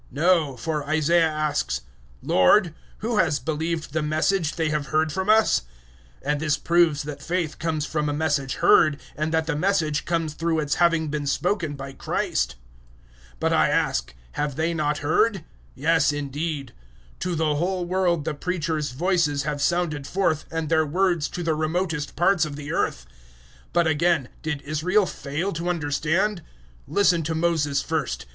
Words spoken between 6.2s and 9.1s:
010:017 And this proves that faith comes from a Message heard,